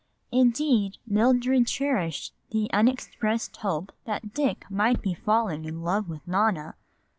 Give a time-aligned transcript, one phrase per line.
[0.31, 6.73] Indeed, Mildred cherished the unexpressed hope that Dick might be falling in love with Nona.